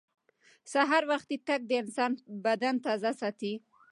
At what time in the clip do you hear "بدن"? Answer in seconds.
2.45-2.75